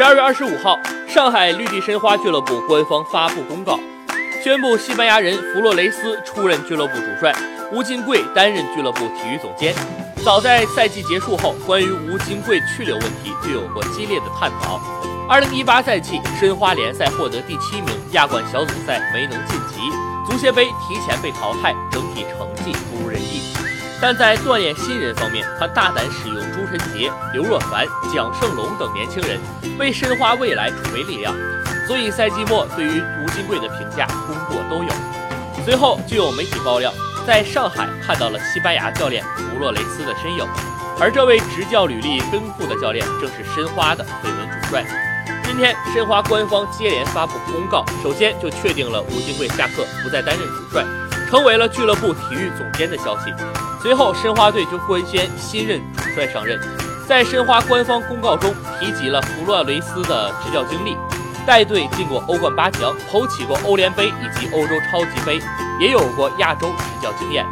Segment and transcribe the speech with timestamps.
[0.00, 3.78] 十二月二十五号，上海绿地申花俱乐部官方发布公告，
[4.42, 7.34] 宣布西班牙人弗洛雷斯出任俱乐部主帅，
[7.70, 9.74] 吴金贵担任俱乐部体育总监。
[10.24, 14.80] 早在赛季结束后，关于吴金贵去留问题就有过激烈的探讨。
[15.28, 19.82] 二零一八赛季，申花联赛获得第七名，亚冠小组赛没能晋级，
[20.26, 23.39] 足协杯提前被淘汰，整体成绩不如人意。
[24.02, 29.38] 但在锻炼新人方面，他大胆使用朱晨杰、刘若凡、蒋胜龙等年轻人，
[29.78, 31.34] 为申花未来储备力量。
[31.86, 34.90] 所以赛季末对于吴金贵的评价功过都有。
[35.64, 36.92] 随后就有媒体爆料，
[37.26, 40.46] 在上海看到了西班牙教练弗洛雷斯的身影，
[40.98, 44.84] 而这位执教履历丰富的教练正是申花的绯闻主帅。
[45.44, 50.84] 今天申花官方接连发布公告，首先就确定了吴金贵下课不再担任主帅，
[51.30, 53.32] 成为了俱乐部体育总监的消息。
[53.80, 56.60] 随后，申花队就官宣新任主帅上任。
[57.06, 60.96] 在申花官方公告中提及了弗洛雷斯的执教经历，
[61.46, 65.40] 带队进过欧冠八强，捧起过欧联杯以及欧洲超级杯，
[65.80, 67.46] 也有过亚洲执教经验。